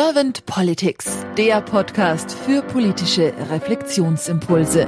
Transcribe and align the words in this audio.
Servant 0.00 0.46
Politics, 0.46 1.26
der 1.36 1.60
Podcast 1.60 2.30
für 2.30 2.62
politische 2.62 3.34
Reflexionsimpulse. 3.50 4.86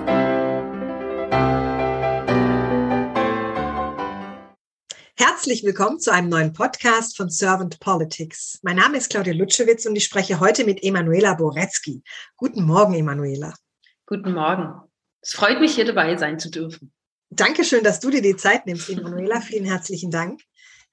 Herzlich 5.17 5.65
willkommen 5.65 5.99
zu 5.99 6.13
einem 6.13 6.29
neuen 6.29 6.53
Podcast 6.53 7.17
von 7.17 7.29
Servant 7.29 7.81
Politics. 7.81 8.61
Mein 8.63 8.77
Name 8.77 8.99
ist 8.99 9.11
Claudia 9.11 9.33
Lutschewitz 9.33 9.85
und 9.85 9.97
ich 9.97 10.05
spreche 10.05 10.39
heute 10.39 10.65
mit 10.65 10.85
Emanuela 10.85 11.35
Boretzky. 11.35 12.05
Guten 12.37 12.63
Morgen, 12.63 12.95
Emanuela. 12.95 13.53
Guten 14.07 14.33
Morgen. 14.33 14.81
Es 15.23 15.33
freut 15.33 15.59
mich, 15.59 15.75
hier 15.75 15.87
dabei 15.87 16.17
sein 16.19 16.39
zu 16.39 16.53
dürfen. 16.53 16.93
Dankeschön, 17.31 17.83
dass 17.83 17.99
du 17.99 18.11
dir 18.11 18.23
die 18.23 18.37
Zeit 18.37 18.65
nimmst, 18.65 18.89
Emanuela. 18.89 19.41
Vielen 19.41 19.65
herzlichen 19.65 20.13
Dank. 20.13 20.41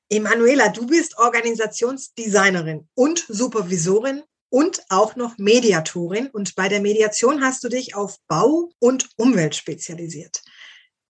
Emanuela, 0.09 0.69
du 0.69 0.87
bist 0.87 1.17
Organisationsdesignerin 1.17 2.87
und 2.95 3.25
Supervisorin 3.27 4.23
und 4.49 4.81
auch 4.89 5.15
noch 5.15 5.37
Mediatorin. 5.37 6.27
Und 6.27 6.55
bei 6.55 6.69
der 6.69 6.81
Mediation 6.81 7.43
hast 7.43 7.63
du 7.63 7.69
dich 7.69 7.95
auf 7.95 8.17
Bau 8.27 8.69
und 8.79 9.09
Umwelt 9.17 9.55
spezialisiert. 9.55 10.41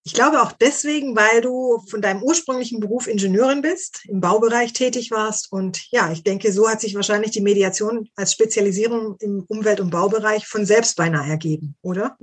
Ich 0.03 0.13
glaube 0.13 0.41
auch 0.41 0.53
deswegen, 0.53 1.17
weil 1.17 1.41
du 1.41 1.83
von 1.89 2.01
deinem 2.01 2.23
ursprünglichen 2.23 2.79
Beruf 2.79 3.07
Ingenieurin 3.07 3.61
bist, 3.61 4.05
im 4.05 4.21
Baubereich 4.21 4.71
tätig 4.71 5.11
warst. 5.11 5.51
Und 5.51 5.91
ja, 5.91 6.09
ich 6.13 6.23
denke, 6.23 6.53
so 6.53 6.69
hat 6.69 6.79
sich 6.79 6.95
wahrscheinlich 6.95 7.31
die 7.31 7.41
Mediation 7.41 8.07
als 8.15 8.31
Spezialisierung 8.31 9.17
im 9.19 9.43
Umwelt- 9.49 9.81
und 9.81 9.89
Baubereich 9.89 10.47
von 10.47 10.65
selbst 10.65 10.95
beinahe 10.95 11.29
ergeben, 11.29 11.75
oder? 11.81 12.17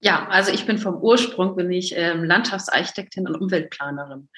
Ja, 0.00 0.26
also 0.26 0.50
ich 0.50 0.66
bin 0.66 0.78
vom 0.78 0.96
Ursprung, 0.96 1.54
bin 1.54 1.70
ich 1.70 1.94
ähm, 1.96 2.24
Landschaftsarchitektin 2.24 3.28
und 3.28 3.36
Umweltplanerin. 3.36 4.28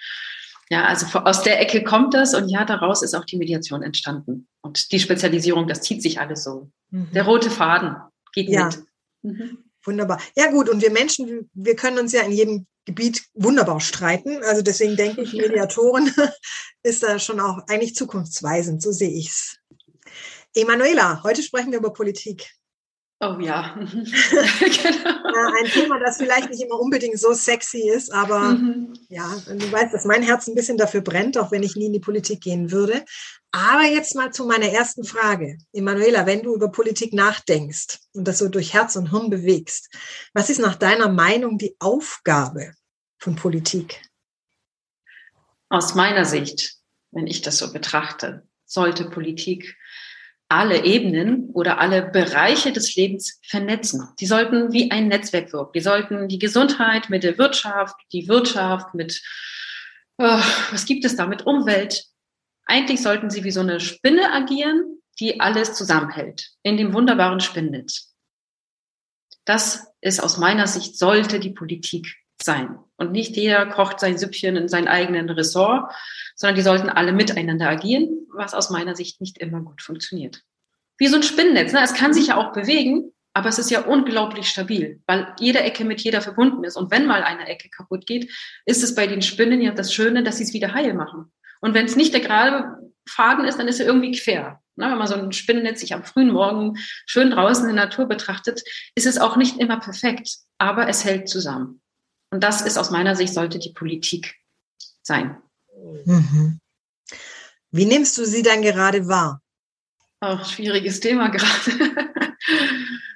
Ja, 0.71 0.85
also 0.85 1.07
aus 1.19 1.43
der 1.43 1.61
Ecke 1.61 1.83
kommt 1.83 2.15
das 2.15 2.33
und 2.33 2.49
ja, 2.49 2.65
daraus 2.65 3.03
ist 3.03 3.15
auch 3.15 3.25
die 3.25 3.37
Mediation 3.37 3.83
entstanden. 3.83 4.47
Und 4.63 4.93
die 4.93 5.01
Spezialisierung, 5.01 5.67
das 5.67 5.83
zieht 5.83 6.01
sich 6.01 6.21
alles 6.21 6.45
so. 6.45 6.71
Mhm. 6.91 7.11
Der 7.13 7.25
rote 7.25 7.51
Faden 7.51 7.97
geht 8.33 8.49
ja. 8.49 8.67
mit. 8.67 8.85
Mhm. 9.23 9.59
Wunderbar. 9.85 10.21
Ja 10.37 10.51
gut, 10.51 10.69
und 10.69 10.81
wir 10.81 10.93
Menschen, 10.93 11.51
wir 11.55 11.75
können 11.75 11.99
uns 11.99 12.13
ja 12.13 12.23
in 12.23 12.33
jedem 12.33 12.67
Gebiet 12.85 13.25
wunderbar 13.35 13.81
streiten. 13.81 14.43
Also 14.45 14.63
deswegen 14.63 14.97
denke 14.97 15.23
ich, 15.23 15.33
Mediatoren 15.35 16.15
ist 16.85 17.03
da 17.03 17.19
schon 17.19 17.41
auch 17.41 17.67
eigentlich 17.69 17.97
zukunftsweisend, 17.97 18.81
so 18.81 18.93
sehe 18.93 19.11
ich's. 19.11 19.57
Emanuela, 20.55 21.23
heute 21.25 21.43
sprechen 21.43 21.73
wir 21.73 21.79
über 21.79 21.93
Politik. 21.93 22.49
Oh 23.23 23.39
ja. 23.39 23.75
genau. 23.79 25.53
Ein 25.59 25.71
Thema, 25.71 25.99
das 25.99 26.17
vielleicht 26.17 26.49
nicht 26.49 26.63
immer 26.63 26.81
unbedingt 26.81 27.19
so 27.19 27.35
sexy 27.35 27.91
ist, 27.91 28.11
aber 28.11 28.53
mhm. 28.53 28.95
ja, 29.11 29.31
du 29.47 29.71
weißt, 29.71 29.93
dass 29.93 30.07
mein 30.07 30.23
Herz 30.23 30.47
ein 30.47 30.55
bisschen 30.55 30.79
dafür 30.79 31.03
brennt, 31.03 31.37
auch 31.37 31.53
wenn 31.53 31.63
ich 31.63 31.77
nie 31.77 31.87
in 31.87 31.93
die 31.93 32.01
Politik 32.01 32.41
gehen 32.41 32.71
würde. 32.71 33.05
Aber 33.53 33.85
jetzt 33.85 34.15
mal 34.15 34.33
zu 34.33 34.47
meiner 34.47 34.69
ersten 34.69 35.05
Frage. 35.05 35.59
Emanuela, 35.75 36.25
wenn 36.25 36.43
du 36.43 36.55
über 36.55 36.73
Politik 36.73 37.13
nachdenkst 37.13 37.99
und 38.15 38.27
das 38.27 38.39
so 38.39 38.49
durch 38.49 38.73
Herz 38.73 38.97
und 38.97 39.11
Hirn 39.11 39.29
bewegst, 39.29 39.95
was 40.33 40.49
ist 40.49 40.61
nach 40.61 40.77
deiner 40.77 41.11
Meinung 41.11 41.59
die 41.59 41.77
Aufgabe 41.79 42.73
von 43.19 43.37
Politik? 43.37 44.01
Aus 45.69 45.95
meiner 45.95 46.25
Sicht, 46.25 46.77
wenn 47.11 47.27
ich 47.27 47.43
das 47.43 47.59
so 47.59 47.71
betrachte, 47.71 48.49
sollte 48.65 49.11
Politik 49.11 49.77
alle 50.51 50.85
Ebenen 50.85 51.49
oder 51.51 51.79
alle 51.79 52.03
Bereiche 52.03 52.73
des 52.73 52.97
Lebens 52.97 53.41
vernetzen. 53.47 54.09
Die 54.19 54.27
sollten 54.27 54.73
wie 54.73 54.91
ein 54.91 55.07
Netzwerk 55.07 55.53
wirken. 55.53 55.73
Die 55.75 55.81
sollten 55.81 56.29
die 56.29 56.41
Gesundheit 56.41 57.09
mit 57.09 57.23
der 57.23 57.39
Wirtschaft, 57.39 57.95
die 58.13 58.27
Wirtschaft 58.27 58.93
mit, 58.95 59.23
oh, 60.19 60.41
was 60.73 60.87
gibt 60.87 61.05
es 61.05 61.15
da, 61.15 61.27
mit 61.27 61.47
Umwelt. 61.47 62.05
Eigentlich 62.67 63.01
sollten 63.01 63.31
sie 63.31 63.45
wie 63.45 63.53
so 63.53 63.61
eine 63.61 63.79
Spinne 63.79 64.33
agieren, 64.33 65.01
die 65.21 65.41
alles 65.41 65.75
zusammenhält 65.75 66.51
in 66.65 66.77
dem 66.77 66.95
wunderbaren 66.95 67.41
Spinnnetz. 67.41 68.13
Das 69.45 69.87
ist 70.01 70.21
aus 70.21 70.37
meiner 70.37 70.67
Sicht, 70.67 70.99
sollte 70.99 71.39
die 71.39 71.51
Politik 71.51 72.17
sein. 72.43 72.77
Und 73.01 73.13
nicht 73.13 73.35
jeder 73.35 73.65
kocht 73.65 73.99
sein 73.99 74.19
Süppchen 74.19 74.57
in 74.57 74.69
seinem 74.69 74.87
eigenen 74.87 75.31
Ressort, 75.31 75.91
sondern 76.37 76.57
die 76.57 76.63
sollten 76.63 76.91
alle 76.91 77.13
miteinander 77.13 77.67
agieren, 77.67 78.27
was 78.35 78.53
aus 78.53 78.69
meiner 78.69 78.95
Sicht 78.95 79.23
nicht 79.23 79.39
immer 79.39 79.63
gut 79.63 79.81
funktioniert. 79.81 80.43
Wie 80.99 81.07
so 81.07 81.17
ein 81.17 81.23
Spinnennetz. 81.23 81.73
Ne? 81.73 81.81
Es 81.83 81.95
kann 81.95 82.13
sich 82.13 82.27
ja 82.27 82.37
auch 82.37 82.53
bewegen, 82.53 83.11
aber 83.33 83.49
es 83.49 83.59
ist 83.59 83.71
ja 83.71 83.81
unglaublich 83.81 84.49
stabil, 84.49 85.01
weil 85.07 85.35
jede 85.39 85.61
Ecke 85.61 85.87
mit 85.87 86.03
jeder 86.03 86.21
verbunden 86.21 86.63
ist. 86.63 86.77
Und 86.77 86.91
wenn 86.91 87.07
mal 87.07 87.23
eine 87.23 87.49
Ecke 87.49 87.71
kaputt 87.71 88.07
geht, 88.07 88.31
ist 88.67 88.85
es 88.85 88.95
bei 88.95 89.07
den 89.07 89.23
Spinnen 89.23 89.63
ja 89.63 89.73
das 89.73 89.95
Schöne, 89.95 90.23
dass 90.23 90.37
sie 90.37 90.45
es 90.45 90.53
wieder 90.53 90.75
heil 90.75 90.93
machen. 90.93 91.33
Und 91.63 91.73
wenn 91.73 91.87
es 91.87 91.97
nicht 91.97 92.13
der 92.13 92.21
gerade 92.21 92.93
Faden 93.09 93.47
ist, 93.47 93.59
dann 93.59 93.69
ist 93.69 93.81
er 93.81 93.87
irgendwie 93.87 94.13
quer. 94.13 94.61
Ne? 94.77 94.91
Wenn 94.91 94.99
man 94.99 95.07
so 95.07 95.15
ein 95.15 95.33
Spinnennetz 95.33 95.81
sich 95.81 95.95
am 95.95 96.05
frühen 96.05 96.33
Morgen 96.33 96.75
schön 97.07 97.31
draußen 97.31 97.67
in 97.67 97.77
der 97.77 97.87
Natur 97.87 98.05
betrachtet, 98.05 98.63
ist 98.95 99.07
es 99.07 99.17
auch 99.17 99.37
nicht 99.37 99.59
immer 99.59 99.81
perfekt, 99.81 100.37
aber 100.59 100.87
es 100.87 101.07
hält 101.07 101.31
zusammen. 101.31 101.80
Und 102.31 102.45
das 102.45 102.63
ist 102.63 102.79
aus 102.79 102.91
meiner 102.91 103.17
Sicht, 103.17 103.35
sollte 103.35 103.59
die 103.59 103.73
Politik 103.73 104.37
sein. 105.03 105.37
Mhm. 106.05 106.61
Wie 107.71 107.87
nimmst 107.87 108.17
du 108.19 108.25
sie 108.25 108.43
dann 108.43 108.63
gerade 108.63 109.07
wahr? 109.09 109.43
Auch 110.21 110.45
schwieriges 110.45 111.01
Thema 111.01 111.29
gerade. 111.31 111.95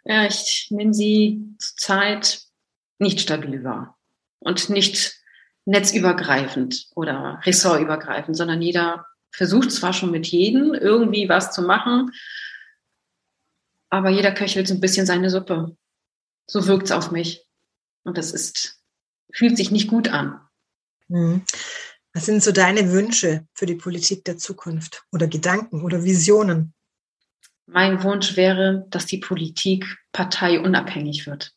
ja, 0.05 0.27
ich 0.27 0.69
nehme 0.71 0.95
sie 0.95 1.43
zurzeit 1.59 2.41
nicht 2.99 3.21
stabil 3.21 3.65
wahr 3.65 3.99
und 4.41 4.71
nicht 4.71 5.17
netzübergreifend 5.67 6.89
oder 6.95 7.41
ressortübergreifend, 7.45 8.37
sondern 8.37 8.63
jeder 8.63 9.07
versucht 9.31 9.73
zwar 9.73 9.93
schon 9.93 10.11
mit 10.11 10.27
jedem 10.27 10.75
irgendwie 10.75 11.29
was 11.29 11.53
zu 11.53 11.63
machen, 11.63 12.13
aber 13.91 14.11
jeder 14.11 14.33
köchelt 14.33 14.69
so 14.69 14.75
ein 14.75 14.81
bisschen 14.81 15.07
seine 15.07 15.31
Suppe. 15.31 15.77
So 16.47 16.67
wirkt 16.67 16.87
es 16.87 16.93
auf 16.93 17.11
mich. 17.11 17.47
Und 18.05 18.19
das 18.19 18.33
ist 18.33 18.79
fühlt 19.35 19.57
sich 19.57 19.71
nicht 19.71 19.89
gut 19.89 20.09
an. 20.09 20.41
Mhm. 21.09 21.43
Was 22.15 22.27
sind 22.27 22.43
so 22.43 22.53
deine 22.53 22.93
Wünsche 22.93 23.47
für 23.55 23.67
die 23.67 23.75
Politik 23.75 24.25
der 24.25 24.39
Zukunft 24.39 25.03
oder 25.11 25.27
Gedanken 25.27 25.83
oder 25.83 26.05
Visionen? 26.05 26.73
Mein 27.67 28.03
Wunsch 28.03 28.37
wäre, 28.37 28.87
dass 28.91 29.07
die 29.07 29.19
Politik 29.19 29.85
parteiunabhängig 30.13 31.27
wird. 31.27 31.53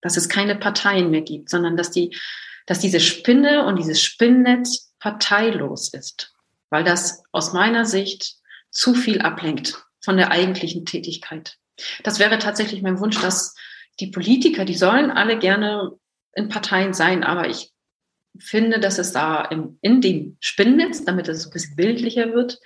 Dass 0.00 0.16
es 0.16 0.28
keine 0.28 0.56
Parteien 0.56 1.10
mehr 1.10 1.20
gibt, 1.20 1.50
sondern 1.50 1.76
dass 1.76 1.90
die, 1.90 2.16
dass 2.64 2.78
diese 2.78 3.00
Spinne 3.00 3.66
und 3.66 3.76
dieses 3.76 4.00
Spinnnetz 4.00 4.94
parteilos 4.98 5.92
ist. 5.92 6.32
Weil 6.70 6.84
das 6.84 7.22
aus 7.32 7.52
meiner 7.52 7.84
Sicht 7.84 8.36
zu 8.70 8.94
viel 8.94 9.20
ablenkt 9.20 9.84
von 10.00 10.16
der 10.16 10.30
eigentlichen 10.30 10.86
Tätigkeit. 10.86 11.58
Das 12.02 12.18
wäre 12.18 12.38
tatsächlich 12.38 12.82
mein 12.82 12.98
Wunsch, 12.98 13.20
dass 13.20 13.54
die 14.00 14.08
Politiker, 14.08 14.64
die 14.64 14.76
sollen 14.76 15.10
alle 15.10 15.38
gerne 15.38 15.92
in 16.36 16.48
Parteien 16.48 16.94
sein, 16.94 17.24
aber 17.24 17.48
ich 17.48 17.72
finde, 18.38 18.78
dass 18.78 18.98
es 18.98 19.12
da 19.12 19.42
in, 19.42 19.78
in 19.80 20.00
dem 20.00 20.36
Spinnennetz, 20.40 21.04
damit 21.04 21.28
es 21.28 21.46
ein 21.46 21.52
bisschen 21.52 21.76
bildlicher 21.76 22.32
wird, 22.34 22.60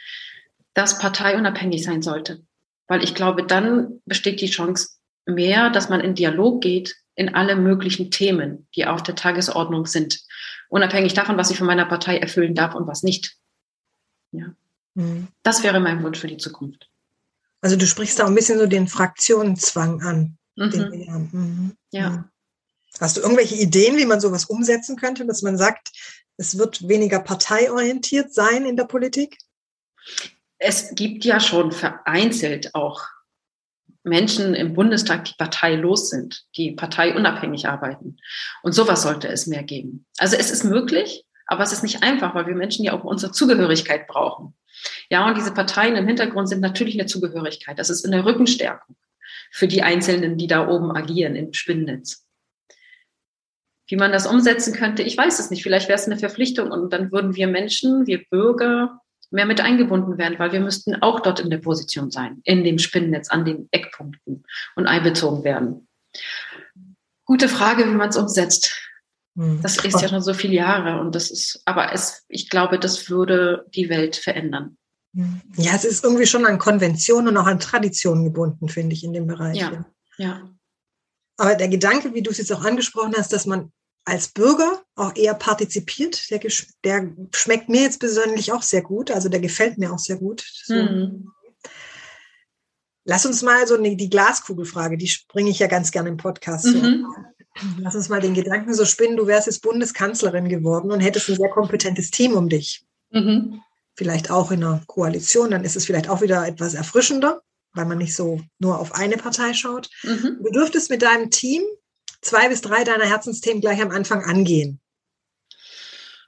das 0.74 0.98
parteiunabhängig 0.98 1.84
sein 1.84 2.02
sollte. 2.02 2.42
Weil 2.88 3.04
ich 3.04 3.14
glaube, 3.14 3.44
dann 3.44 4.00
besteht 4.04 4.40
die 4.40 4.50
Chance 4.50 4.96
mehr, 5.24 5.70
dass 5.70 5.88
man 5.88 6.00
in 6.00 6.14
Dialog 6.14 6.60
geht 6.60 6.96
in 7.14 7.34
alle 7.34 7.54
möglichen 7.54 8.10
Themen, 8.10 8.66
die 8.74 8.86
auf 8.86 9.02
der 9.02 9.14
Tagesordnung 9.14 9.86
sind. 9.86 10.20
Unabhängig 10.68 11.14
davon, 11.14 11.36
was 11.36 11.50
ich 11.50 11.58
von 11.58 11.66
meiner 11.66 11.84
Partei 11.84 12.18
erfüllen 12.18 12.54
darf 12.54 12.74
und 12.74 12.86
was 12.86 13.02
nicht. 13.02 13.36
Ja. 14.32 14.54
Mhm. 14.94 15.28
Das 15.42 15.62
wäre 15.62 15.80
mein 15.80 16.02
Wunsch 16.02 16.18
für 16.18 16.28
die 16.28 16.38
Zukunft. 16.38 16.88
Also 17.60 17.76
du 17.76 17.86
sprichst 17.86 18.18
da 18.18 18.26
ein 18.26 18.34
bisschen 18.34 18.58
so 18.58 18.66
den 18.66 18.88
Fraktionenzwang 18.88 20.02
an. 20.02 20.38
Mhm. 20.56 21.28
Mhm. 21.32 21.76
Ja. 21.90 22.10
Mhm. 22.10 22.24
Hast 22.98 23.16
du 23.16 23.20
irgendwelche 23.20 23.54
Ideen, 23.54 23.96
wie 23.96 24.06
man 24.06 24.20
sowas 24.20 24.46
umsetzen 24.46 24.96
könnte, 24.96 25.26
dass 25.26 25.42
man 25.42 25.56
sagt, 25.56 25.90
es 26.36 26.58
wird 26.58 26.88
weniger 26.88 27.20
parteiorientiert 27.20 28.34
sein 28.34 28.66
in 28.66 28.76
der 28.76 28.84
Politik? 28.84 29.38
Es 30.58 30.94
gibt 30.94 31.24
ja 31.24 31.40
schon 31.40 31.72
vereinzelt 31.72 32.74
auch 32.74 33.06
Menschen 34.02 34.54
im 34.54 34.74
Bundestag, 34.74 35.26
die 35.26 35.34
parteilos 35.36 36.08
sind, 36.08 36.44
die 36.56 36.72
parteiunabhängig 36.72 37.68
arbeiten. 37.68 38.16
Und 38.62 38.72
sowas 38.72 39.02
sollte 39.02 39.28
es 39.28 39.46
mehr 39.46 39.62
geben. 39.62 40.06
Also 40.18 40.36
es 40.36 40.50
ist 40.50 40.64
möglich, 40.64 41.24
aber 41.46 41.62
es 41.62 41.72
ist 41.72 41.82
nicht 41.82 42.02
einfach, 42.02 42.34
weil 42.34 42.46
wir 42.46 42.54
Menschen 42.54 42.84
ja 42.84 42.94
auch 42.94 43.04
unsere 43.04 43.32
Zugehörigkeit 43.32 44.06
brauchen. 44.06 44.54
Ja, 45.10 45.26
und 45.26 45.36
diese 45.36 45.52
Parteien 45.52 45.96
im 45.96 46.06
Hintergrund 46.06 46.48
sind 46.48 46.60
natürlich 46.60 46.94
eine 46.94 47.06
Zugehörigkeit. 47.06 47.78
Das 47.78 47.90
ist 47.90 48.06
eine 48.06 48.24
Rückenstärkung 48.24 48.96
für 49.50 49.68
die 49.68 49.82
Einzelnen, 49.82 50.38
die 50.38 50.46
da 50.46 50.68
oben 50.68 50.92
agieren 50.92 51.36
im 51.36 51.52
Spinnennetz. 51.52 52.24
Wie 53.90 53.96
man 53.96 54.12
das 54.12 54.26
umsetzen 54.26 54.72
könnte, 54.72 55.02
ich 55.02 55.16
weiß 55.18 55.40
es 55.40 55.50
nicht. 55.50 55.64
Vielleicht 55.64 55.88
wäre 55.88 55.98
es 55.98 56.06
eine 56.06 56.16
Verpflichtung 56.16 56.70
und 56.70 56.92
dann 56.92 57.10
würden 57.10 57.34
wir 57.34 57.48
Menschen, 57.48 58.06
wir 58.06 58.24
Bürger 58.30 59.00
mehr 59.30 59.46
mit 59.46 59.60
eingebunden 59.60 60.16
werden, 60.16 60.38
weil 60.38 60.52
wir 60.52 60.60
müssten 60.60 61.02
auch 61.02 61.20
dort 61.20 61.40
in 61.40 61.50
der 61.50 61.58
Position 61.58 62.10
sein, 62.10 62.40
in 62.44 62.62
dem 62.62 62.78
Spinnennetz, 62.78 63.30
an 63.30 63.44
den 63.44 63.68
Eckpunkten 63.72 64.44
und 64.76 64.86
einbezogen 64.86 65.42
werden. 65.42 65.88
Gute 67.24 67.48
Frage, 67.48 67.84
wie 67.84 67.94
man 67.94 68.10
es 68.10 68.16
umsetzt. 68.16 68.76
Hm. 69.36 69.60
Das 69.60 69.76
ist 69.84 70.00
ja 70.00 70.08
schon 70.08 70.22
so 70.22 70.34
viele 70.34 70.54
Jahre 70.54 71.00
und 71.00 71.14
das 71.14 71.30
ist, 71.30 71.62
aber 71.64 71.92
es, 71.92 72.24
ich 72.28 72.48
glaube, 72.48 72.78
das 72.78 73.10
würde 73.10 73.66
die 73.74 73.88
Welt 73.88 74.16
verändern. 74.16 74.76
Ja, 75.56 75.74
es 75.74 75.84
ist 75.84 76.04
irgendwie 76.04 76.26
schon 76.26 76.46
an 76.46 76.58
Konventionen 76.58 77.28
und 77.28 77.36
auch 77.36 77.46
an 77.46 77.58
Traditionen 77.58 78.24
gebunden, 78.24 78.68
finde 78.68 78.94
ich, 78.94 79.02
in 79.02 79.12
dem 79.12 79.26
Bereich. 79.26 79.58
Ja, 79.58 79.84
ja. 80.18 80.48
Aber 81.36 81.56
der 81.56 81.68
Gedanke, 81.68 82.14
wie 82.14 82.22
du 82.22 82.30
es 82.30 82.38
jetzt 82.38 82.52
auch 82.52 82.64
angesprochen 82.64 83.14
hast, 83.16 83.32
dass 83.32 83.46
man 83.46 83.72
als 84.10 84.28
Bürger 84.28 84.82
auch 84.96 85.14
eher 85.14 85.34
partizipiert, 85.34 86.30
der, 86.30 86.40
der 86.84 87.12
schmeckt 87.32 87.68
mir 87.68 87.82
jetzt 87.82 88.00
persönlich 88.00 88.52
auch 88.52 88.62
sehr 88.62 88.82
gut. 88.82 89.12
Also 89.12 89.28
der 89.28 89.38
gefällt 89.38 89.78
mir 89.78 89.92
auch 89.92 90.00
sehr 90.00 90.16
gut. 90.16 90.44
So. 90.64 90.74
Mhm. 90.74 91.30
Lass 93.04 93.24
uns 93.24 93.42
mal 93.42 93.66
so 93.68 93.76
eine, 93.76 93.94
die 93.94 94.10
Glaskugelfrage, 94.10 94.98
die 94.98 95.06
springe 95.06 95.50
ich 95.50 95.60
ja 95.60 95.68
ganz 95.68 95.92
gerne 95.92 96.08
im 96.08 96.16
Podcast. 96.16 96.66
Mhm. 96.66 97.06
Lass 97.78 97.94
uns 97.94 98.08
mal 98.08 98.20
den 98.20 98.34
Gedanken 98.34 98.74
so 98.74 98.84
spinnen, 98.84 99.16
du 99.16 99.28
wärst 99.28 99.46
jetzt 99.46 99.62
Bundeskanzlerin 99.62 100.48
geworden 100.48 100.90
und 100.90 101.00
hättest 101.00 101.28
ein 101.28 101.36
sehr 101.36 101.50
kompetentes 101.50 102.10
Team 102.10 102.34
um 102.34 102.48
dich. 102.48 102.84
Mhm. 103.10 103.60
Vielleicht 103.94 104.30
auch 104.30 104.50
in 104.50 104.64
einer 104.64 104.82
Koalition, 104.86 105.52
dann 105.52 105.64
ist 105.64 105.76
es 105.76 105.86
vielleicht 105.86 106.08
auch 106.08 106.20
wieder 106.20 106.46
etwas 106.46 106.74
erfrischender, 106.74 107.42
weil 107.74 107.86
man 107.86 107.98
nicht 107.98 108.16
so 108.16 108.40
nur 108.58 108.80
auf 108.80 108.92
eine 108.92 109.16
Partei 109.16 109.54
schaut. 109.54 109.88
Mhm. 110.02 110.38
Du 110.42 110.50
dürftest 110.50 110.90
mit 110.90 111.02
deinem 111.02 111.30
Team 111.30 111.62
zwei 112.20 112.48
bis 112.48 112.60
drei 112.60 112.84
deiner 112.84 113.06
Herzensthemen 113.06 113.60
gleich 113.60 113.80
am 113.80 113.90
Anfang 113.90 114.24
angehen. 114.24 114.80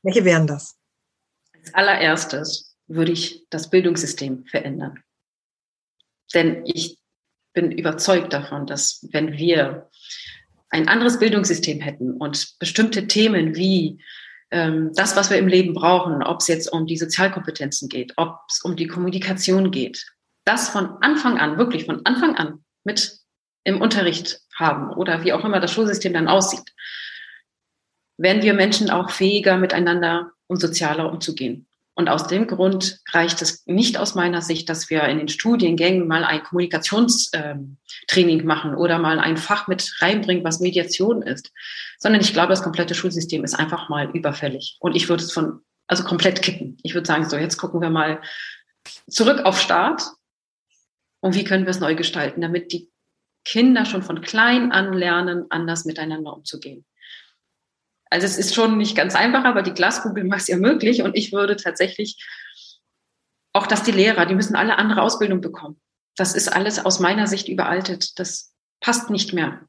Welche 0.02 0.24
wären 0.24 0.46
das? 0.46 0.76
Als 1.54 1.74
allererstes 1.74 2.76
würde 2.86 3.12
ich 3.12 3.46
das 3.50 3.70
Bildungssystem 3.70 4.44
verändern. 4.46 5.02
Denn 6.34 6.64
ich 6.66 6.98
bin 7.52 7.70
überzeugt 7.70 8.32
davon, 8.32 8.66
dass 8.66 9.06
wenn 9.12 9.32
wir 9.32 9.90
ein 10.70 10.88
anderes 10.88 11.18
Bildungssystem 11.18 11.80
hätten 11.80 12.14
und 12.14 12.58
bestimmte 12.58 13.06
Themen 13.06 13.54
wie 13.54 14.02
ähm, 14.50 14.92
das, 14.94 15.16
was 15.16 15.30
wir 15.30 15.38
im 15.38 15.48
Leben 15.48 15.74
brauchen, 15.74 16.22
ob 16.22 16.40
es 16.40 16.48
jetzt 16.48 16.72
um 16.72 16.86
die 16.86 16.96
Sozialkompetenzen 16.96 17.88
geht, 17.88 18.14
ob 18.16 18.38
es 18.48 18.62
um 18.62 18.76
die 18.76 18.86
Kommunikation 18.86 19.70
geht, 19.70 20.04
das 20.44 20.70
von 20.70 20.96
Anfang 21.02 21.38
an, 21.38 21.58
wirklich 21.58 21.84
von 21.84 22.04
Anfang 22.04 22.36
an 22.36 22.64
mit 22.84 23.18
im 23.64 23.80
Unterricht 23.80 24.40
haben 24.62 24.91
oder 24.91 25.25
wie 25.25 25.32
auch 25.32 25.44
immer 25.44 25.61
das 25.61 25.73
Schulsystem 25.73 26.14
dann 26.14 26.29
aussieht, 26.29 26.73
werden 28.17 28.43
wir 28.43 28.55
Menschen 28.55 28.91
auch 28.91 29.11
fähiger, 29.11 29.56
miteinander 29.56 30.31
und 30.47 30.61
sozialer 30.61 31.11
umzugehen. 31.11 31.67
Und 31.94 32.09
aus 32.09 32.26
dem 32.26 32.47
Grund 32.47 33.00
reicht 33.11 33.43
es 33.43 33.67
nicht 33.67 33.99
aus 33.99 34.14
meiner 34.14 34.41
Sicht, 34.41 34.70
dass 34.70 34.88
wir 34.88 35.03
in 35.05 35.19
den 35.19 35.29
Studiengängen 35.29 36.09
mal 36.09 36.25
ein 36.25 36.43
Kommunikationstraining 36.43 38.41
ähm, 38.41 38.47
machen 38.47 38.75
oder 38.75 38.99
mal 38.99 39.19
ein 39.19 39.37
Fach 39.37 39.69
mit 39.69 39.94
reinbringen, 40.00 40.43
was 40.43 40.61
Mediation 40.61 41.20
ist, 41.20 41.53
sondern 41.99 42.23
ich 42.23 42.32
glaube, 42.32 42.49
das 42.49 42.62
komplette 42.62 42.94
Schulsystem 42.94 43.44
ist 43.44 43.55
einfach 43.55 43.91
mal 43.91 44.11
überfällig. 44.11 44.79
Und 44.81 44.97
ich 44.97 45.11
würde 45.11 45.23
es 45.23 45.32
von, 45.32 45.61
also 45.87 46.03
komplett 46.05 46.41
kippen. 46.41 46.79
Ich 46.82 46.94
würde 46.94 47.06
sagen, 47.06 47.29
so, 47.29 47.37
jetzt 47.37 47.59
gucken 47.59 47.82
wir 47.82 47.91
mal 47.91 48.23
zurück 49.06 49.44
auf 49.44 49.61
Start 49.61 50.03
und 51.20 51.35
wie 51.35 51.44
können 51.44 51.67
wir 51.67 51.70
es 51.70 51.81
neu 51.81 51.94
gestalten, 51.94 52.41
damit 52.41 52.73
die 52.73 52.91
Kinder 53.44 53.84
schon 53.84 54.02
von 54.02 54.20
klein 54.20 54.72
an 54.72 54.92
lernen, 54.92 55.46
anders 55.50 55.84
miteinander 55.84 56.32
umzugehen. 56.32 56.84
Also 58.10 58.26
es 58.26 58.36
ist 58.36 58.54
schon 58.54 58.76
nicht 58.76 58.94
ganz 58.94 59.14
einfach, 59.14 59.44
aber 59.44 59.62
die 59.62 59.72
Glaskugel 59.72 60.24
macht 60.24 60.42
es 60.42 60.48
ja 60.48 60.58
möglich. 60.58 61.02
Und 61.02 61.16
ich 61.16 61.32
würde 61.32 61.56
tatsächlich 61.56 62.22
auch, 63.52 63.66
dass 63.66 63.82
die 63.82 63.92
Lehrer, 63.92 64.26
die 64.26 64.34
müssen 64.34 64.54
alle 64.54 64.76
andere 64.76 65.02
Ausbildung 65.02 65.40
bekommen. 65.40 65.80
Das 66.16 66.34
ist 66.34 66.48
alles 66.48 66.84
aus 66.84 67.00
meiner 67.00 67.26
Sicht 67.26 67.48
überaltet. 67.48 68.18
Das 68.18 68.54
passt 68.80 69.08
nicht 69.08 69.32
mehr. 69.32 69.66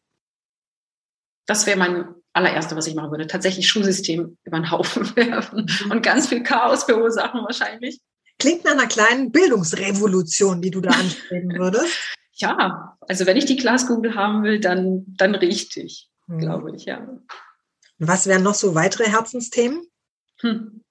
Das 1.45 1.65
wäre 1.65 1.77
mein 1.77 2.15
allererste, 2.33 2.75
was 2.75 2.87
ich 2.87 2.95
machen 2.95 3.11
würde. 3.11 3.27
Tatsächlich 3.27 3.67
Schulsystem 3.69 4.37
über 4.43 4.59
den 4.59 4.71
Haufen 4.71 5.15
werfen 5.15 5.69
und 5.89 6.03
ganz 6.03 6.27
viel 6.27 6.43
Chaos 6.43 6.83
verursachen 6.83 7.41
wahrscheinlich. 7.43 7.99
Klingt 8.39 8.65
nach 8.65 8.71
einer 8.71 8.87
kleinen 8.87 9.31
Bildungsrevolution, 9.31 10.61
die 10.61 10.71
du 10.71 10.81
da 10.81 10.89
anstreben 10.89 11.57
würdest. 11.57 11.93
ja, 12.33 12.97
also 13.01 13.25
wenn 13.25 13.37
ich 13.37 13.45
die 13.45 13.57
Glaskugel 13.57 14.15
haben 14.15 14.43
will, 14.43 14.59
dann, 14.59 15.05
dann 15.07 15.35
richtig, 15.35 16.09
mhm. 16.27 16.39
glaube 16.39 16.75
ich, 16.75 16.85
ja. 16.85 17.07
Was 17.99 18.27
wären 18.27 18.43
noch 18.43 18.55
so 18.55 18.75
weitere 18.75 19.09
Herzensthemen? 19.09 19.85
Hm. 20.41 20.81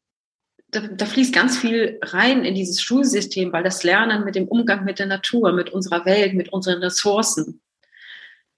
Da, 0.70 0.80
da, 0.86 1.04
fließt 1.04 1.34
ganz 1.34 1.58
viel 1.58 1.98
rein 2.00 2.46
in 2.46 2.54
dieses 2.54 2.80
Schulsystem, 2.80 3.52
weil 3.52 3.62
das 3.62 3.82
Lernen 3.82 4.24
mit 4.24 4.36
dem 4.36 4.48
Umgang 4.48 4.84
mit 4.84 4.98
der 4.98 5.06
Natur, 5.06 5.52
mit 5.52 5.68
unserer 5.68 6.06
Welt, 6.06 6.32
mit 6.32 6.50
unseren 6.50 6.82
Ressourcen, 6.82 7.60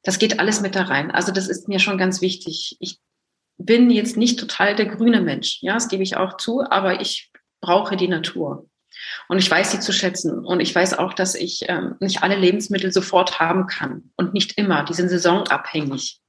das 0.04 0.19
geht 0.19 0.38
alles 0.38 0.60
mit 0.60 0.76
da 0.76 0.82
rein. 0.82 1.10
Also 1.10 1.32
das 1.32 1.48
ist 1.48 1.66
mir 1.66 1.81
schon 1.81 1.98
ganz 1.98 2.20
wichtig. 2.20 2.76
Ich 2.78 3.00
bin 3.56 3.90
jetzt 3.90 4.16
nicht 4.16 4.38
total 4.38 4.76
der 4.76 4.86
grüne 4.86 5.20
Mensch, 5.20 5.58
ja, 5.62 5.75
das 5.75 5.88
gebe 5.88 6.02
ich 6.02 6.16
auch 6.16 6.36
zu, 6.36 6.62
aber 6.62 7.00
ich 7.00 7.32
brauche 7.60 7.96
die 7.96 8.08
Natur. 8.08 8.69
Und 9.29 9.38
ich 9.38 9.50
weiß 9.50 9.73
sie 9.73 9.81
zu 9.81 9.93
schätzen. 9.93 10.44
Und 10.44 10.61
ich 10.61 10.75
weiß 10.75 10.99
auch, 10.99 11.14
dass 11.14 11.35
ich 11.35 11.64
ähm, 11.69 11.96
nicht 12.00 12.23
alle 12.23 12.37
Lebensmittel 12.37 12.93
sofort 12.93 13.41
haben 13.41 13.67
kann 13.67 14.11
und 14.17 14.35
nicht 14.35 14.58
immer. 14.58 14.85
Die 14.85 14.94
sind 14.94 15.08
saisonabhängig. 15.08 16.20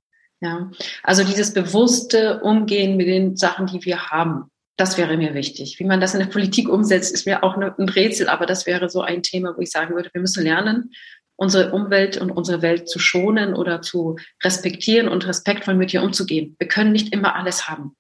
Ja, 0.42 0.70
also 1.02 1.24
dieses 1.24 1.54
bewusste 1.54 2.42
Umgehen 2.42 2.98
mit 2.98 3.08
den 3.08 3.38
Sachen, 3.38 3.68
die 3.68 3.84
wir 3.86 4.08
haben, 4.08 4.52
das 4.78 4.98
wäre 4.98 5.16
mir 5.16 5.34
wichtig. 5.34 5.80
Wie 5.80 5.86
man 5.86 6.02
das 6.02 6.14
in 6.14 6.20
der 6.20 6.28
Politik 6.28 6.68
umsetzt, 6.68 7.14
ist 7.14 7.26
mir 7.26 7.44
auch 7.44 7.56
ein 7.56 7.90
Rätsel, 7.90 8.28
aber 8.28 8.46
das 8.46 8.66
wäre 8.66 8.90
so 8.90 9.02
ein 9.02 9.24
Thema, 9.24 9.56
wo 9.56 9.62
ich 9.62 9.72
sagen 9.72 9.96
würde, 9.96 10.10
wir 10.12 10.22
müssen 10.22 10.44
lernen, 10.44 10.92
unsere 11.38 11.72
Umwelt 11.72 12.18
und 12.18 12.32
unsere 12.32 12.62
Welt 12.62 12.90
zu 12.90 13.00
schonen 13.00 13.54
oder 13.54 13.82
zu 13.82 14.18
respektieren 14.44 15.08
und 15.08 15.26
respektvoll 15.28 15.76
mit 15.76 15.94
ihr 15.94 16.04
umzugehen. 16.04 16.56
Wir 16.60 16.68
können 16.68 16.92
nicht 16.92 17.14
immer 17.14 17.36
alles 17.36 17.70
haben. 17.70 17.96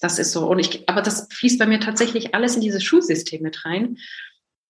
Das 0.00 0.18
ist 0.18 0.32
so. 0.32 0.46
Und 0.46 0.58
ich, 0.58 0.88
aber 0.88 1.02
das 1.02 1.28
fließt 1.32 1.58
bei 1.58 1.66
mir 1.66 1.80
tatsächlich 1.80 2.34
alles 2.34 2.54
in 2.54 2.60
dieses 2.60 2.84
Schulsystem 2.84 3.42
mit 3.42 3.64
rein, 3.64 3.96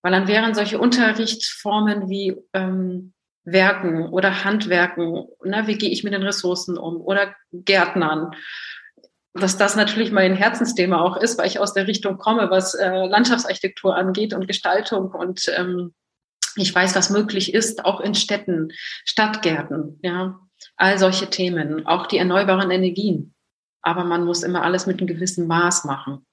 weil 0.02 0.12
dann 0.12 0.28
wären 0.28 0.54
solche 0.54 0.78
Unterrichtsformen 0.78 2.08
wie 2.08 2.36
ähm, 2.52 3.12
Werken 3.44 4.08
oder 4.08 4.44
Handwerken, 4.44 5.26
ne, 5.44 5.66
wie 5.66 5.78
gehe 5.78 5.90
ich 5.90 6.04
mit 6.04 6.12
den 6.12 6.22
Ressourcen 6.22 6.76
um 6.76 7.00
oder 7.00 7.34
Gärtnern. 7.52 8.32
Dass 9.34 9.56
das 9.56 9.76
natürlich 9.76 10.12
mein 10.12 10.34
Herzensthema 10.34 11.00
auch 11.00 11.16
ist, 11.16 11.38
weil 11.38 11.46
ich 11.46 11.58
aus 11.58 11.74
der 11.74 11.86
Richtung 11.86 12.18
komme, 12.18 12.50
was 12.50 12.74
äh, 12.74 13.06
Landschaftsarchitektur 13.06 13.94
angeht 13.94 14.32
und 14.34 14.46
Gestaltung 14.46 15.10
und 15.10 15.50
ähm, 15.56 15.94
ich 16.56 16.74
weiß, 16.74 16.96
was 16.96 17.10
möglich 17.10 17.52
ist, 17.52 17.84
auch 17.84 18.00
in 18.00 18.14
Städten, 18.14 18.72
Stadtgärten, 19.04 20.00
ja, 20.02 20.40
all 20.76 20.98
solche 20.98 21.28
Themen, 21.28 21.86
auch 21.86 22.06
die 22.06 22.18
erneuerbaren 22.18 22.70
Energien. 22.70 23.35
Aber 23.86 24.04
man 24.04 24.24
muss 24.24 24.42
immer 24.42 24.62
alles 24.62 24.86
mit 24.86 24.98
einem 24.98 25.06
gewissen 25.06 25.46
Maß 25.46 25.84
machen. 25.84 26.26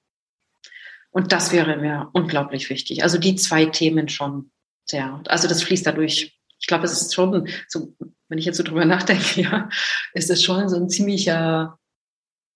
Und 1.10 1.30
das 1.30 1.52
wäre 1.52 1.76
mir 1.76 2.10
unglaublich 2.12 2.68
wichtig. 2.70 3.02
Also 3.04 3.18
die 3.18 3.36
zwei 3.36 3.66
Themen 3.66 4.08
schon 4.08 4.50
sehr. 4.84 5.22
Also 5.28 5.46
das 5.46 5.62
fließt 5.62 5.86
dadurch 5.86 6.34
ich 6.64 6.66
glaube, 6.66 6.84
es 6.84 6.92
ist 6.92 7.14
schon 7.14 7.46
so, 7.68 7.94
wenn 8.28 8.38
ich 8.38 8.46
jetzt 8.46 8.56
so 8.56 8.62
drüber 8.62 8.86
nachdenke, 8.86 9.40
ja, 9.42 9.68
ist 10.14 10.30
es 10.30 10.42
schon 10.42 10.70
so 10.70 10.76
ein 10.76 10.88
ziemlicher 10.88 11.78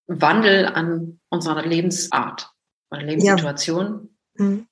Wandel 0.06 0.64
an 0.64 1.20
unserer 1.28 1.66
Lebensart 1.66 2.50
oder 2.90 3.02
Lebenssituation. 3.02 4.08
Ja. 4.38 4.44
Mhm. 4.44 4.66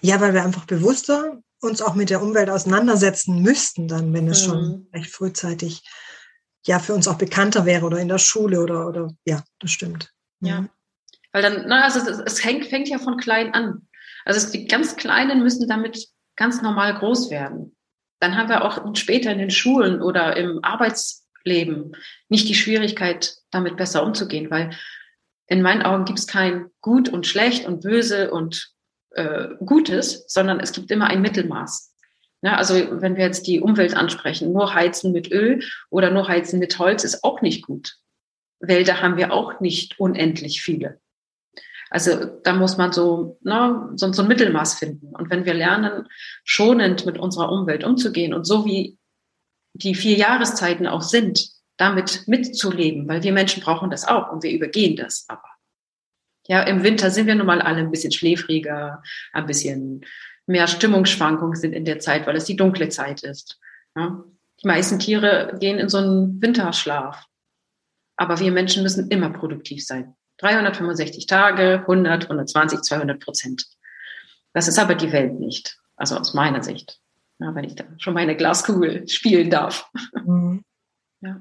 ja, 0.00 0.20
weil 0.20 0.34
wir 0.34 0.42
einfach 0.42 0.64
bewusster 0.64 1.40
uns 1.60 1.80
auch 1.80 1.94
mit 1.94 2.10
der 2.10 2.20
Umwelt 2.20 2.50
auseinandersetzen 2.50 3.40
müssten, 3.40 3.86
dann, 3.86 4.12
wenn 4.12 4.26
es 4.26 4.42
mhm. 4.42 4.50
schon 4.50 4.88
recht 4.92 5.10
frühzeitig 5.10 5.84
ja 6.64 6.78
für 6.78 6.94
uns 6.94 7.08
auch 7.08 7.18
bekannter 7.18 7.66
wäre 7.66 7.86
oder 7.86 7.98
in 7.98 8.08
der 8.08 8.18
Schule 8.18 8.60
oder 8.60 8.86
oder 8.86 9.10
ja, 9.24 9.42
das 9.60 9.70
stimmt. 9.70 10.10
Mhm. 10.40 10.48
Ja. 10.48 10.68
Weil 11.32 11.42
dann, 11.42 11.64
na, 11.66 11.84
also 11.84 11.98
es, 11.98 12.18
es 12.18 12.44
hängt, 12.44 12.66
fängt 12.66 12.88
ja 12.88 12.98
von 12.98 13.16
klein 13.16 13.54
an. 13.54 13.88
Also 14.24 14.38
es, 14.38 14.50
die 14.50 14.66
ganz 14.66 14.96
Kleinen 14.96 15.42
müssen 15.42 15.68
damit 15.68 16.08
ganz 16.36 16.62
normal 16.62 16.94
groß 16.94 17.30
werden 17.30 17.74
dann 18.22 18.36
haben 18.36 18.48
wir 18.48 18.64
auch 18.64 18.94
später 18.94 19.32
in 19.32 19.38
den 19.38 19.50
Schulen 19.50 20.00
oder 20.00 20.36
im 20.36 20.60
Arbeitsleben 20.62 21.96
nicht 22.28 22.48
die 22.48 22.54
Schwierigkeit, 22.54 23.34
damit 23.50 23.76
besser 23.76 24.04
umzugehen, 24.04 24.48
weil 24.48 24.70
in 25.48 25.60
meinen 25.60 25.82
Augen 25.82 26.04
gibt 26.04 26.20
es 26.20 26.28
kein 26.28 26.70
Gut 26.80 27.08
und 27.08 27.26
Schlecht 27.26 27.66
und 27.66 27.82
Böse 27.82 28.30
und 28.30 28.70
äh, 29.10 29.48
Gutes, 29.66 30.24
sondern 30.28 30.60
es 30.60 30.70
gibt 30.70 30.92
immer 30.92 31.08
ein 31.08 31.20
Mittelmaß. 31.20 31.91
Ja, 32.42 32.56
also 32.56 32.74
wenn 33.00 33.16
wir 33.16 33.24
jetzt 33.24 33.46
die 33.46 33.60
Umwelt 33.60 33.96
ansprechen, 33.96 34.52
nur 34.52 34.74
heizen 34.74 35.12
mit 35.12 35.30
Öl 35.30 35.62
oder 35.90 36.10
nur 36.10 36.26
heizen 36.26 36.58
mit 36.58 36.76
Holz 36.78 37.04
ist 37.04 37.22
auch 37.22 37.40
nicht 37.40 37.64
gut. 37.64 37.96
Wälder 38.58 39.00
haben 39.00 39.16
wir 39.16 39.32
auch 39.32 39.60
nicht 39.60 39.98
unendlich 40.00 40.60
viele. 40.60 41.00
Also 41.88 42.24
da 42.42 42.54
muss 42.54 42.78
man 42.78 42.92
so, 42.92 43.38
ne, 43.42 43.90
so, 43.96 44.12
so 44.12 44.22
ein 44.22 44.28
Mittelmaß 44.28 44.78
finden. 44.78 45.14
Und 45.14 45.30
wenn 45.30 45.44
wir 45.44 45.54
lernen, 45.54 46.08
schonend 46.42 47.06
mit 47.06 47.18
unserer 47.18 47.52
Umwelt 47.52 47.84
umzugehen 47.84 48.34
und 48.34 48.44
so 48.44 48.64
wie 48.64 48.98
die 49.74 49.94
vier 49.94 50.16
Jahreszeiten 50.16 50.86
auch 50.86 51.02
sind, 51.02 51.48
damit 51.76 52.26
mitzuleben, 52.26 53.08
weil 53.08 53.22
wir 53.22 53.32
Menschen 53.32 53.62
brauchen 53.62 53.90
das 53.90 54.06
auch 54.06 54.32
und 54.32 54.42
wir 54.42 54.50
übergehen 54.50 54.96
das 54.96 55.26
aber. 55.28 55.48
Ja, 56.48 56.62
im 56.62 56.82
Winter 56.82 57.10
sind 57.10 57.26
wir 57.26 57.34
nun 57.34 57.46
mal 57.46 57.62
alle 57.62 57.78
ein 57.78 57.90
bisschen 57.90 58.12
schläfriger, 58.12 59.02
ein 59.32 59.46
bisschen 59.46 60.04
mehr 60.46 60.66
Stimmungsschwankungen 60.66 61.56
sind 61.56 61.72
in 61.72 61.84
der 61.84 61.98
Zeit, 62.00 62.26
weil 62.26 62.36
es 62.36 62.44
die 62.44 62.56
dunkle 62.56 62.88
Zeit 62.88 63.22
ist. 63.22 63.58
Ja, 63.96 64.24
die 64.62 64.66
meisten 64.66 64.98
Tiere 64.98 65.56
gehen 65.60 65.78
in 65.78 65.88
so 65.88 65.98
einen 65.98 66.40
Winterschlaf. 66.40 67.26
Aber 68.16 68.38
wir 68.38 68.52
Menschen 68.52 68.82
müssen 68.82 69.08
immer 69.08 69.30
produktiv 69.30 69.84
sein. 69.84 70.14
365 70.38 71.26
Tage, 71.26 71.80
100, 71.80 72.24
120, 72.24 72.82
200 72.82 73.20
Prozent. 73.20 73.66
Das 74.52 74.68
ist 74.68 74.78
aber 74.78 74.94
die 74.94 75.12
Welt 75.12 75.38
nicht. 75.38 75.78
Also 75.96 76.16
aus 76.16 76.34
meiner 76.34 76.62
Sicht. 76.62 77.00
Ja, 77.38 77.54
wenn 77.54 77.64
ich 77.64 77.74
da 77.74 77.84
schon 77.98 78.14
meine 78.14 78.36
Glaskugel 78.36 79.08
spielen 79.08 79.50
darf. 79.50 79.90
Mhm. 80.24 80.64
Ja. 81.20 81.40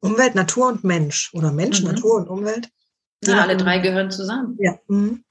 Umwelt, 0.00 0.34
Natur 0.34 0.68
und 0.68 0.84
Mensch. 0.84 1.30
Oder 1.34 1.52
Mensch, 1.52 1.80
mhm. 1.80 1.88
Natur 1.88 2.16
und 2.16 2.28
Umwelt. 2.28 2.68
Ja, 3.24 3.40
alle 3.42 3.56
drei 3.56 3.78
gehören 3.78 4.10
zusammen. 4.10 4.56
Ja. 4.60 4.78
Mhm. 4.88 5.24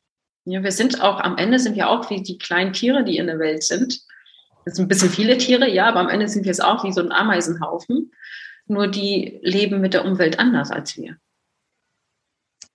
Ja, 0.46 0.64
wir 0.64 0.72
sind 0.72 1.02
auch, 1.02 1.20
am 1.20 1.38
Ende 1.38 1.60
sind 1.60 1.76
wir 1.76 1.90
auch 1.90 2.10
wie 2.10 2.24
die 2.24 2.38
kleinen 2.38 2.74
Tiere, 2.74 3.04
die 3.04 3.18
in 3.18 3.28
der 3.28 3.40
Welt 3.40 3.64
sind. 3.64 4.02
Das 4.66 4.76
sind 4.76 4.86
ein 4.86 4.88
bisschen 4.88 5.10
viele 5.10 5.38
Tiere, 5.38 5.70
ja, 5.70 5.88
aber 5.88 6.00
am 6.00 6.10
Ende 6.10 6.28
sind 6.28 6.46
wir 6.46 6.52
es 6.52 6.60
auch 6.60 6.84
wie 6.84 6.94
so 6.94 7.02
ein 7.02 7.12
Ameisenhaufen. 7.12 8.12
Nur 8.66 8.88
die 8.88 9.40
leben 9.42 9.82
mit 9.82 9.94
der 9.94 10.06
Umwelt 10.06 10.40
anders 10.40 10.72
als 10.72 10.96
wir. 10.96 11.18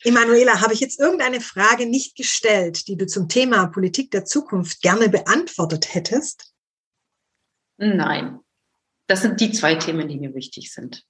Emanuela, 0.02 0.60
habe 0.60 0.74
ich 0.74 0.80
jetzt 0.80 1.00
irgendeine 1.00 1.40
Frage 1.40 1.86
nicht 1.86 2.16
gestellt, 2.16 2.88
die 2.88 2.96
du 2.96 3.06
zum 3.06 3.28
Thema 3.28 3.66
Politik 3.68 4.10
der 4.10 4.24
Zukunft 4.24 4.82
gerne 4.82 5.08
beantwortet 5.08 5.94
hättest? 5.94 6.52
Nein. 7.78 8.40
Das 9.06 9.22
sind 9.22 9.40
die 9.40 9.52
zwei 9.52 9.74
Themen, 9.76 10.08
die 10.08 10.18
mir 10.18 10.34
wichtig 10.34 10.72
sind. 10.72 11.04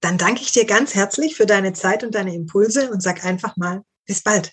Dann 0.00 0.18
danke 0.18 0.42
ich 0.42 0.52
dir 0.52 0.66
ganz 0.66 0.94
herzlich 0.94 1.34
für 1.34 1.46
deine 1.46 1.72
Zeit 1.72 2.04
und 2.04 2.14
deine 2.14 2.34
Impulse 2.34 2.90
und 2.90 3.02
sag 3.02 3.24
einfach 3.24 3.56
mal 3.56 3.82
bis 4.06 4.22
bald. 4.22 4.52